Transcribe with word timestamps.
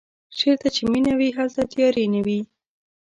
چېرته 0.37 0.67
چې 0.75 0.81
مینه 0.91 1.13
وي 1.19 1.29
هلته 1.37 1.61
تیارې 1.71 2.05
نه 2.13 2.21
وي. 2.25 2.39